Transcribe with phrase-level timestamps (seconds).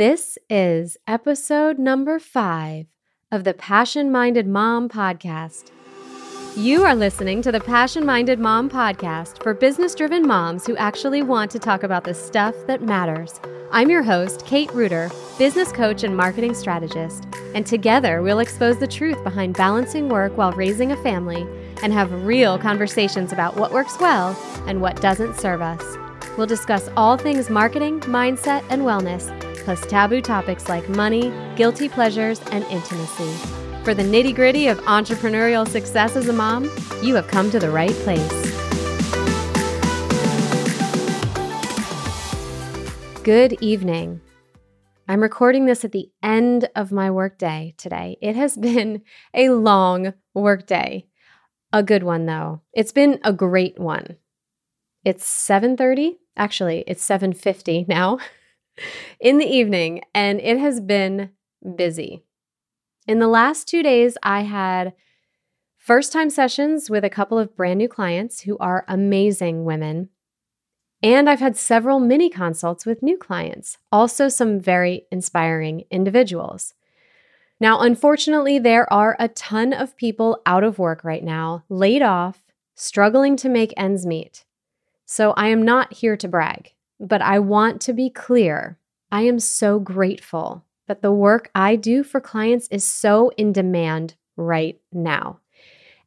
[0.00, 2.86] This is episode number five
[3.30, 5.72] of the Passion Minded Mom podcast.
[6.56, 11.22] You are listening to the Passion Minded Mom podcast for business driven moms who actually
[11.22, 13.42] want to talk about the stuff that matters.
[13.72, 18.88] I'm your host, Kate Reuter, business coach and marketing strategist, and together we'll expose the
[18.88, 21.46] truth behind balancing work while raising a family
[21.82, 24.34] and have real conversations about what works well
[24.66, 25.84] and what doesn't serve us.
[26.38, 32.40] We'll discuss all things marketing, mindset, and wellness plus taboo topics like money, guilty pleasures,
[32.50, 33.32] and intimacy.
[33.84, 36.64] For the nitty gritty of entrepreneurial success as a mom,
[37.04, 38.32] you have come to the right place.
[43.22, 44.20] Good evening.
[45.06, 48.16] I'm recording this at the end of my workday today.
[48.20, 49.02] It has been
[49.34, 51.06] a long workday.
[51.72, 52.62] A good one though.
[52.72, 54.16] It's been a great one.
[55.04, 56.18] It's 7:30.
[56.36, 58.18] Actually, it's 7:50 now.
[59.18, 61.30] in the evening, and it has been
[61.76, 62.22] busy.
[63.06, 64.94] In the last two days, I had
[65.76, 70.10] first time sessions with a couple of brand new clients who are amazing women.
[71.02, 76.74] And I've had several mini consults with new clients, also some very inspiring individuals.
[77.58, 82.42] Now, unfortunately, there are a ton of people out of work right now, laid off,
[82.74, 84.44] struggling to make ends meet.
[85.04, 88.78] So I am not here to brag but I want to be clear.
[89.10, 94.14] I am so grateful that the work I do for clients is so in demand
[94.36, 95.40] right now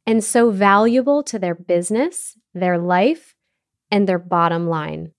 [0.06, 3.34] and so valuable to their business, their life,
[3.90, 5.12] and their bottom line.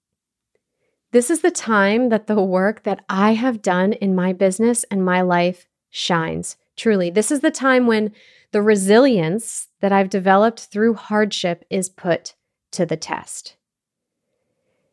[1.12, 5.04] This is the time that the work that I have done in my business and
[5.04, 6.58] my life shines.
[6.76, 8.12] Truly, this is the time when
[8.52, 12.36] the resilience that I've developed through hardship is put
[12.72, 13.56] to the test.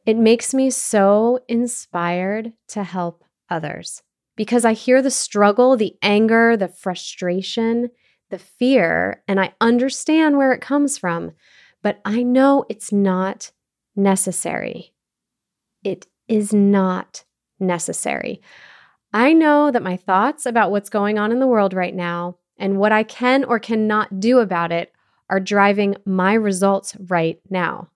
[0.05, 4.03] It makes me so inspired to help others
[4.37, 7.91] because I hear the struggle, the anger, the frustration,
[8.31, 11.33] the fear, and I understand where it comes from,
[11.83, 13.53] but I know it's not
[13.95, 14.93] necessary.
[15.85, 17.25] It is not
[17.61, 18.41] necessary.
[19.13, 22.79] I know that my thoughts about what's going on in the world right now and
[22.79, 24.93] what I can or cannot do about it
[25.29, 27.92] are driving my results right now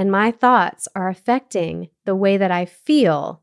[0.00, 3.42] and my thoughts are affecting the way that I feel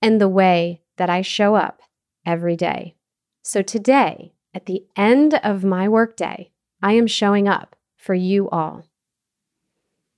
[0.00, 1.82] and the way that I show up
[2.24, 2.94] every day.
[3.42, 6.52] So today, at the end of my workday,
[6.82, 8.86] I am showing up for you all.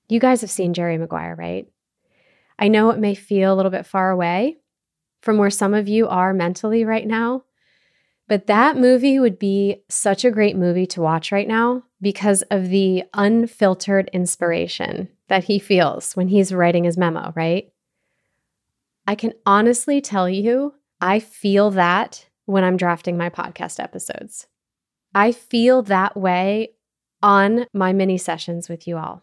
[0.08, 1.66] You guys have seen Jerry Maguire, right?
[2.60, 4.58] I know it may feel a little bit far away
[5.20, 7.42] from where some of you are mentally right now,
[8.28, 12.68] but that movie would be such a great movie to watch right now because of
[12.68, 17.72] the unfiltered inspiration that he feels when he's writing his memo, right?
[19.06, 24.46] I can honestly tell you, I feel that when I'm drafting my podcast episodes.
[25.14, 26.72] I feel that way
[27.22, 29.22] on my mini sessions with you all.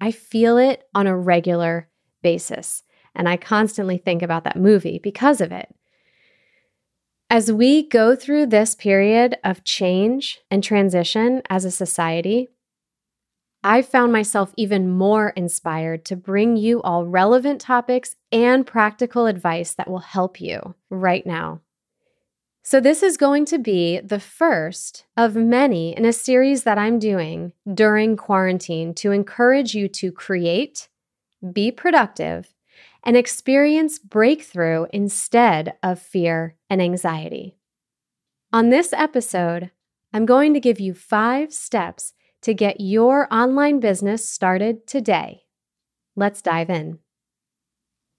[0.00, 1.88] I feel it on a regular
[2.22, 2.82] basis.
[3.14, 5.74] And I constantly think about that movie because of it.
[7.30, 12.48] As we go through this period of change and transition as a society,
[13.62, 19.74] I found myself even more inspired to bring you all relevant topics and practical advice
[19.74, 21.60] that will help you right now.
[22.62, 26.98] So, this is going to be the first of many in a series that I'm
[26.98, 30.88] doing during quarantine to encourage you to create,
[31.52, 32.54] be productive,
[33.08, 37.56] and experience breakthrough instead of fear and anxiety.
[38.52, 39.70] On this episode,
[40.12, 45.44] I'm going to give you five steps to get your online business started today.
[46.16, 46.98] Let's dive in.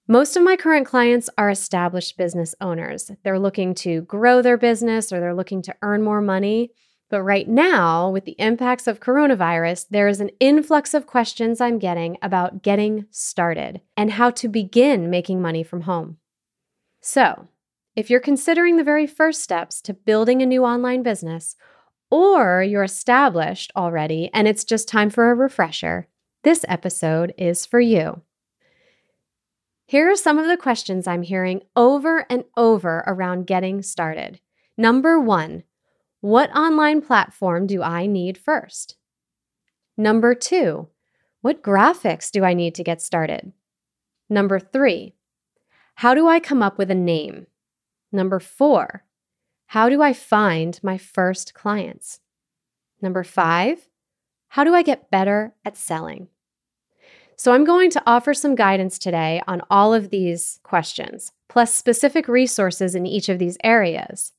[0.08, 3.12] Most of my current clients are established business owners.
[3.24, 6.72] They're looking to grow their business or they're looking to earn more money.
[7.09, 11.80] But right now, with the impacts of coronavirus, there is an influx of questions I'm
[11.80, 16.18] getting about getting started and how to begin making money from home.
[17.02, 17.48] So,
[17.96, 21.56] if you're considering the very first steps to building a new online business,
[22.12, 26.07] or you're established already and it's just time for a refresher,
[26.44, 28.22] this episode is for you.
[29.86, 34.39] Here are some of the questions I'm hearing over and over around getting started.
[34.78, 35.63] Number one,
[36.21, 38.98] what online platform do I need first?
[39.98, 40.88] Number two,
[41.42, 43.54] what graphics do I need to get started?
[44.30, 45.16] Number three,
[45.95, 47.48] how do I come up with a name?
[48.12, 49.06] Number four,
[49.68, 52.19] how do I find my first clients?
[53.01, 53.88] Number five,
[54.50, 56.27] how do I get better at selling?
[57.36, 61.31] So, I'm going to offer some guidance today on all of these questions.
[61.48, 64.33] plus specific resources in each of these areas,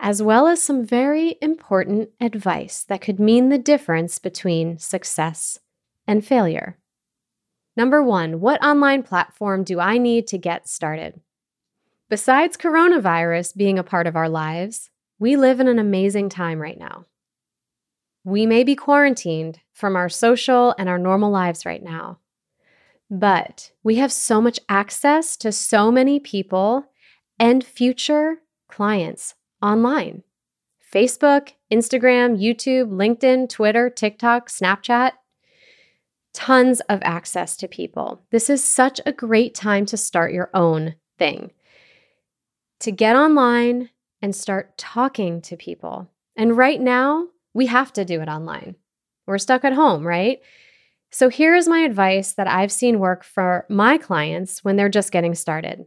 [0.00, 5.58] as well as some very important advice that could mean the difference between success
[6.06, 6.78] and failure.
[7.76, 11.20] Number one, what online platform do I need to get started?
[12.08, 16.78] Besides coronavirus being a part of our lives, we live in an amazing time right
[16.78, 17.04] now.
[18.24, 22.18] We may be quarantined from our social and our normal lives right now,
[23.10, 26.86] but we have so much access to so many people
[27.38, 28.38] and future
[28.68, 30.22] clients online.
[30.92, 35.12] Facebook, Instagram, YouTube, LinkedIn, Twitter, TikTok, Snapchat.
[36.32, 38.22] Tons of access to people.
[38.30, 41.52] This is such a great time to start your own thing.
[42.80, 43.90] To get online
[44.22, 46.10] and start talking to people.
[46.36, 48.76] And right now, we have to do it online.
[49.26, 50.40] We're stuck at home, right?
[51.10, 55.12] So here is my advice that I've seen work for my clients when they're just
[55.12, 55.86] getting started.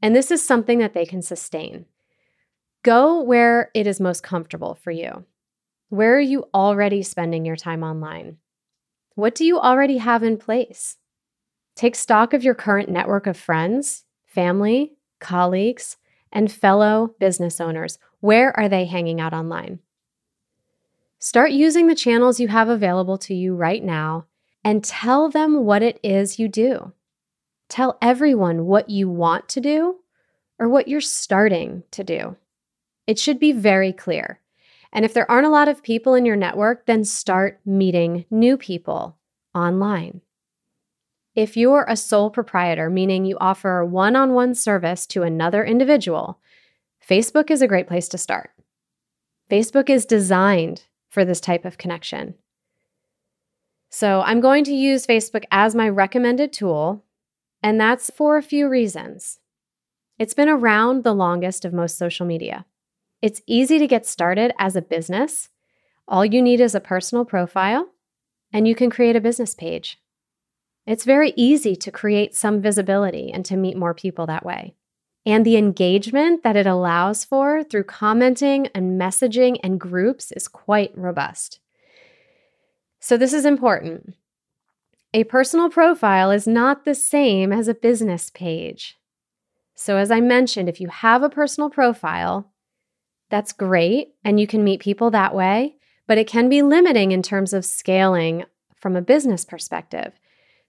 [0.00, 1.86] And this is something that they can sustain.
[2.82, 5.24] Go where it is most comfortable for you.
[5.90, 8.38] Where are you already spending your time online?
[9.16, 10.96] What do you already have in place?
[11.76, 15.98] Take stock of your current network of friends, family, colleagues,
[16.32, 17.98] and fellow business owners.
[18.20, 19.80] Where are they hanging out online?
[21.18, 24.24] Start using the channels you have available to you right now
[24.64, 26.92] and tell them what it is you do.
[27.68, 29.96] Tell everyone what you want to do
[30.58, 32.36] or what you're starting to do.
[33.10, 34.38] It should be very clear.
[34.92, 38.56] And if there aren't a lot of people in your network, then start meeting new
[38.56, 39.18] people
[39.52, 40.20] online.
[41.34, 46.38] If you're a sole proprietor, meaning you offer one on one service to another individual,
[47.04, 48.52] Facebook is a great place to start.
[49.50, 52.34] Facebook is designed for this type of connection.
[53.88, 57.04] So I'm going to use Facebook as my recommended tool,
[57.60, 59.40] and that's for a few reasons.
[60.16, 62.66] It's been around the longest of most social media.
[63.22, 65.48] It's easy to get started as a business.
[66.08, 67.88] All you need is a personal profile,
[68.52, 69.98] and you can create a business page.
[70.86, 74.74] It's very easy to create some visibility and to meet more people that way
[75.26, 80.96] and the engagement that it allows for through commenting and messaging and groups is quite
[80.96, 81.60] robust.
[83.00, 84.14] So, this is important.
[85.12, 88.98] A personal profile is not the same as a business page.
[89.74, 92.50] So, as I mentioned, if you have a personal profile,
[93.30, 97.22] that's great and you can meet people that way, but it can be limiting in
[97.22, 98.44] terms of scaling
[98.76, 100.12] from a business perspective.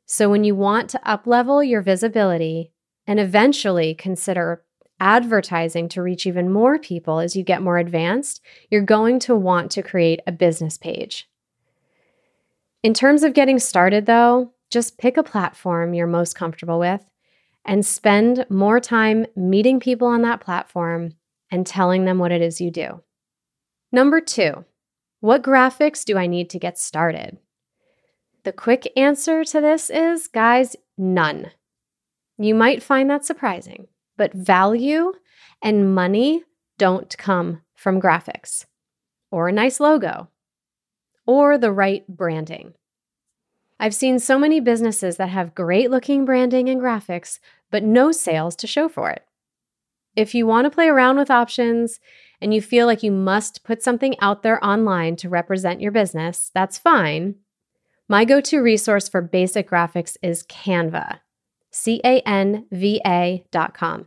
[0.06, 2.72] So, when you want to uplevel your visibility,
[3.08, 4.64] and eventually consider
[5.00, 9.72] advertising to reach even more people as you get more advanced, you're going to want
[9.72, 11.28] to create a business page.
[12.84, 17.04] In terms of getting started, though, just pick a platform you're most comfortable with
[17.66, 21.14] and spend more time meeting people on that platform
[21.52, 23.02] and telling them what it is you do.
[23.92, 24.66] Number two,
[25.20, 27.38] what graphics do I need to get started?
[28.44, 31.52] The quick answer to this is, guys, none.
[32.40, 33.88] You might find that surprising,
[34.18, 35.14] but value
[35.62, 36.44] and money
[36.80, 38.66] don't come from graphics
[39.30, 40.30] or a nice logo
[41.28, 42.74] or the right branding.
[43.80, 47.40] I've seen so many businesses that have great looking branding and graphics,
[47.70, 49.24] but no sales to show for it.
[50.16, 52.00] If you want to play around with options
[52.42, 56.52] and you feel like you must put something out there online to represent your business,
[56.54, 57.36] that's fine.
[58.10, 61.20] My go to resource for basic graphics is Canva.
[61.72, 64.06] C A N V A dot com.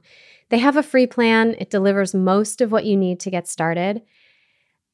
[0.50, 4.02] They have a free plan, it delivers most of what you need to get started.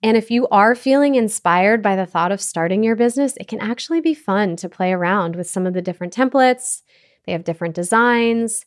[0.03, 3.61] And if you are feeling inspired by the thought of starting your business, it can
[3.61, 6.83] actually be fun to play around with some of the different templates.
[7.27, 8.65] They have different designs,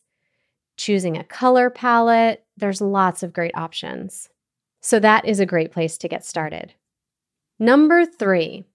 [0.76, 2.43] choosing a color palette.
[2.58, 4.30] There's lots of great options.
[4.82, 6.74] So, that is a great place to get started.
[7.60, 8.66] Number three,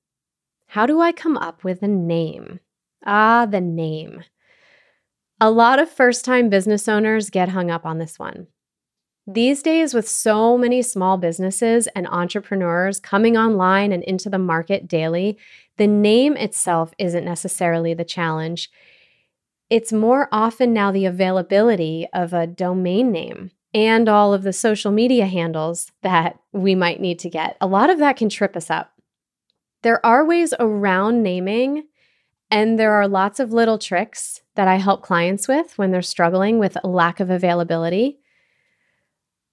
[0.68, 2.60] how do I come up with a name?
[3.04, 4.24] Ah, the name.
[5.40, 8.48] A lot of first time business owners get hung up on this one.
[9.26, 14.88] These days, with so many small businesses and entrepreneurs coming online and into the market
[14.88, 15.36] daily,
[15.76, 18.70] the name itself isn't necessarily the challenge.
[19.68, 24.90] It's more often now the availability of a domain name and all of the social
[24.90, 27.56] media handles that we might need to get.
[27.60, 28.92] A lot of that can trip us up.
[29.82, 31.84] There are ways around naming
[32.50, 36.58] and there are lots of little tricks that I help clients with when they're struggling
[36.58, 38.18] with a lack of availability.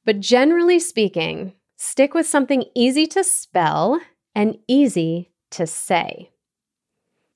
[0.06, 4.00] But generally speaking, stick with something easy to spell
[4.34, 6.32] and easy to say.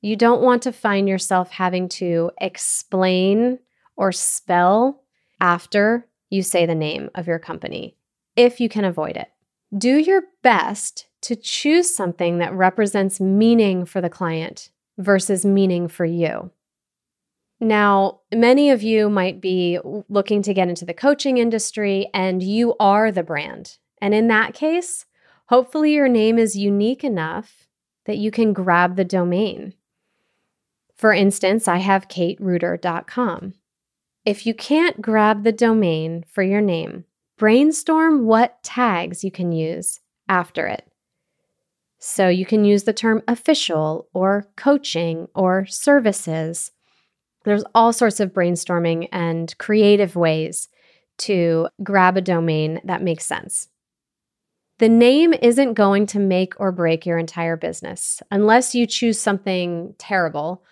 [0.01, 3.59] You don't want to find yourself having to explain
[3.97, 5.03] or spell
[5.41, 7.95] after you say the name of your company,
[8.35, 9.29] if you can avoid it.
[9.77, 16.05] Do your best to choose something that represents meaning for the client versus meaning for
[16.05, 16.51] you.
[17.59, 22.75] Now, many of you might be looking to get into the coaching industry and you
[22.79, 23.77] are the brand.
[24.01, 25.05] And in that case,
[25.47, 27.67] hopefully your name is unique enough
[28.05, 29.73] that you can grab the domain.
[30.95, 33.53] For instance, I have katereuter.com.
[34.29, 37.05] If you can't grab the domain for your name,
[37.39, 40.87] brainstorm what tags you can use after it.
[41.97, 46.69] So you can use the term official or coaching or services.
[47.43, 50.67] There's all sorts of brainstorming and creative ways
[51.25, 53.69] to grab a domain that makes sense.
[54.77, 59.95] The name isn't going to make or break your entire business unless you choose something
[59.97, 60.63] terrible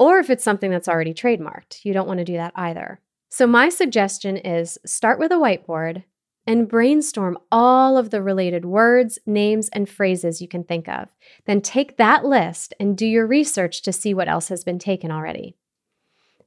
[0.00, 1.84] or if it's something that's already trademarked.
[1.84, 3.00] You don't want to do that either.
[3.28, 6.02] So, my suggestion is start with a whiteboard
[6.46, 11.14] and brainstorm all of the related words, names, and phrases you can think of.
[11.44, 15.12] Then take that list and do your research to see what else has been taken
[15.12, 15.54] already.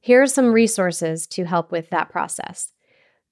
[0.00, 2.72] Here are some resources to help with that process.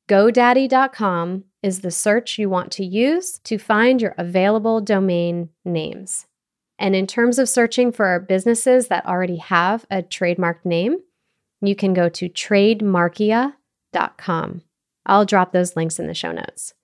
[0.09, 6.27] GoDaddy.com is the search you want to use to find your available domain names.
[6.83, 10.97] And in terms of searching for businesses that already have a trademarked name,
[11.61, 14.63] you can go to trademarkia.com.
[15.07, 16.75] I'll drop those links in the show notes.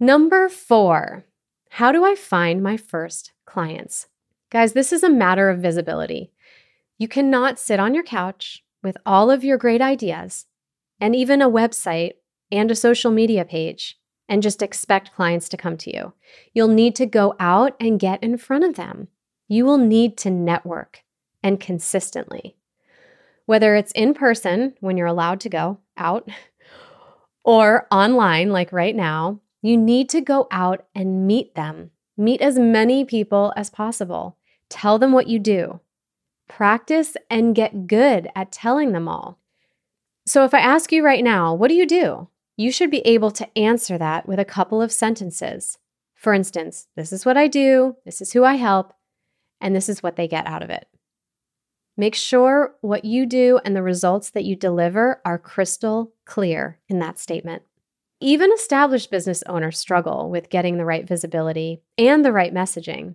[0.00, 1.26] Number four,
[1.68, 4.08] how do I find my first clients?
[4.50, 6.32] Guys, this is a matter of visibility.
[6.96, 10.46] You cannot sit on your couch with all of your great ideas
[10.98, 12.12] and even a website
[12.50, 13.99] and a social media page
[14.30, 16.14] and just expect clients to come to you.
[16.54, 19.08] You'll need to go out and get in front of them.
[19.48, 21.02] You will need to network
[21.42, 22.56] and consistently.
[23.46, 26.30] Whether it's in person when you're allowed to go out
[27.44, 31.90] or online, like right now, you need to go out and meet them.
[32.16, 34.36] Meet as many people as possible.
[34.68, 35.80] Tell them what you do.
[36.48, 39.38] Practice and get good at telling them all.
[40.26, 42.28] So, if I ask you right now, what do you do?
[42.60, 45.78] You should be able to answer that with a couple of sentences.
[46.14, 48.92] For instance, this is what I do, this is who I help,
[49.62, 50.86] and this is what they get out of it.
[51.96, 56.98] Make sure what you do and the results that you deliver are crystal clear in
[56.98, 57.62] that statement.
[58.20, 63.14] Even established business owners struggle with getting the right visibility and the right messaging.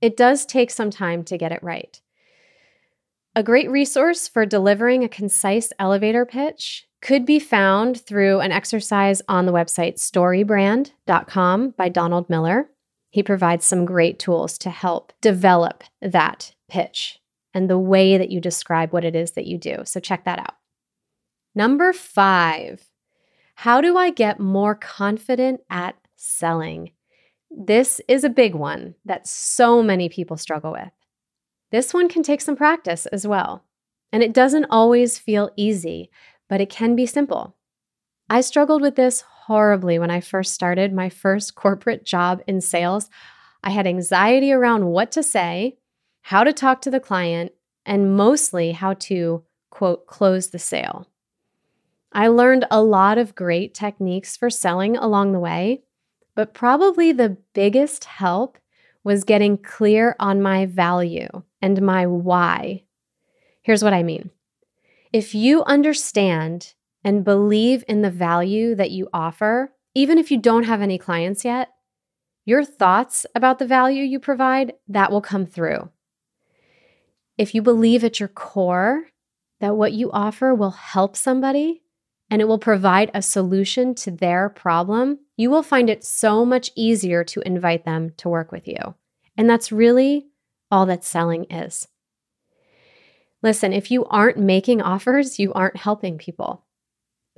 [0.00, 2.00] It does take some time to get it right.
[3.36, 9.22] A great resource for delivering a concise elevator pitch could be found through an exercise
[9.28, 12.70] on the website storybrand.com by Donald Miller.
[13.10, 17.20] He provides some great tools to help develop that pitch
[17.54, 19.78] and the way that you describe what it is that you do.
[19.84, 20.56] So check that out.
[21.54, 22.90] Number five,
[23.54, 26.92] how do I get more confident at selling?
[27.50, 30.90] This is a big one that so many people struggle with.
[31.72, 33.64] This one can take some practice as well.
[34.12, 36.10] And it doesn't always feel easy,
[36.48, 37.56] but it can be simple.
[38.28, 43.08] I struggled with this horribly when I first started my first corporate job in sales.
[43.62, 45.78] I had anxiety around what to say,
[46.22, 47.52] how to talk to the client,
[47.84, 51.06] and mostly how to, quote, close the sale.
[52.12, 55.82] I learned a lot of great techniques for selling along the way,
[56.34, 58.58] but probably the biggest help
[59.04, 61.28] was getting clear on my value
[61.62, 62.82] and my why.
[63.62, 64.30] Here's what I mean
[65.16, 70.64] if you understand and believe in the value that you offer, even if you don't
[70.64, 71.70] have any clients yet,
[72.44, 75.88] your thoughts about the value you provide, that will come through.
[77.38, 79.06] If you believe at your core
[79.60, 81.80] that what you offer will help somebody
[82.28, 86.70] and it will provide a solution to their problem, you will find it so much
[86.76, 88.94] easier to invite them to work with you.
[89.34, 90.26] And that's really
[90.70, 91.88] all that selling is.
[93.42, 96.64] Listen, if you aren't making offers, you aren't helping people.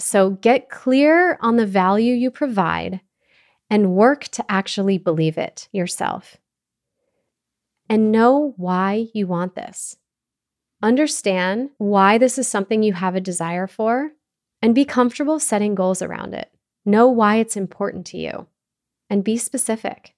[0.00, 3.00] So get clear on the value you provide
[3.68, 6.36] and work to actually believe it yourself.
[7.88, 9.96] And know why you want this.
[10.82, 14.12] Understand why this is something you have a desire for
[14.62, 16.50] and be comfortable setting goals around it.
[16.84, 18.46] Know why it's important to you
[19.10, 20.14] and be specific.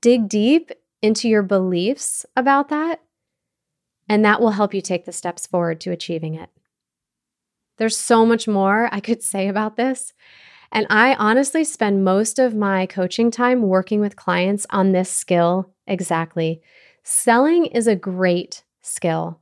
[0.00, 3.00] Dig deep into your beliefs about that
[4.08, 6.50] and that will help you take the steps forward to achieving it.
[7.78, 10.12] There's so much more I could say about this.
[10.72, 15.70] And I honestly spend most of my coaching time working with clients on this skill
[15.86, 16.60] exactly.
[17.04, 19.40] Selling is a great skill.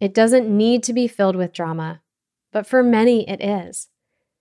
[0.00, 2.02] It doesn't need to be filled with drama,
[2.52, 3.88] but for many, it is.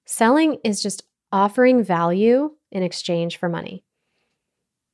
[0.06, 3.86] Selling is just offering value in exchange for money.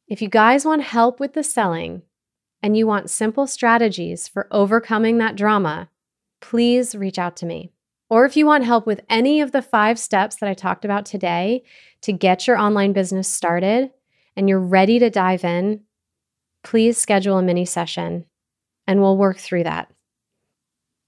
[0.08, 2.04] If you guys want help with the selling
[2.64, 5.90] and you want simple strategies for overcoming that drama,
[6.42, 7.72] please reach out to me.
[8.10, 11.06] Or if you want help with any of the five steps that I talked about
[11.06, 11.64] today
[12.02, 13.92] to get your online business started
[14.36, 15.82] and you're ready to dive in,
[16.64, 18.26] please schedule a mini session
[18.86, 19.92] and we'll work through that.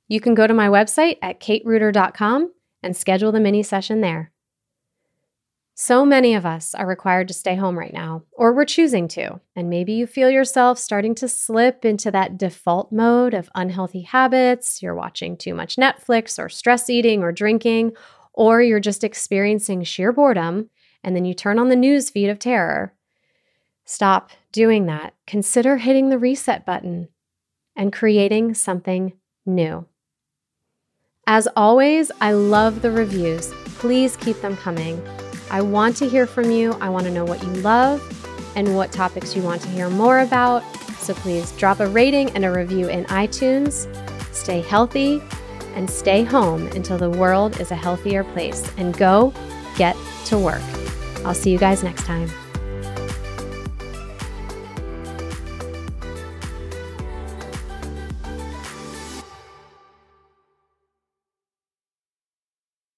[0.07, 4.32] You can go to my website at katereuter.com and schedule the mini session there.
[5.75, 9.39] So many of us are required to stay home right now, or we're choosing to.
[9.55, 14.83] And maybe you feel yourself starting to slip into that default mode of unhealthy habits.
[14.83, 17.93] You're watching too much Netflix, or stress eating, or drinking,
[18.33, 20.69] or you're just experiencing sheer boredom,
[21.03, 22.93] and then you turn on the news feed of terror.
[23.83, 25.15] Stop doing that.
[25.25, 27.09] Consider hitting the reset button
[27.75, 29.13] and creating something
[29.43, 29.87] new.
[31.25, 33.51] As always, I love the reviews.
[33.79, 35.01] Please keep them coming.
[35.53, 36.73] I want to hear from you.
[36.81, 38.01] I want to know what you love
[38.55, 40.63] and what topics you want to hear more about.
[40.97, 43.87] So please drop a rating and a review in iTunes.
[44.33, 45.21] Stay healthy
[45.75, 48.67] and stay home until the world is a healthier place.
[48.77, 49.31] And go
[49.77, 49.95] get
[50.25, 50.63] to work.
[51.23, 52.31] I'll see you guys next time.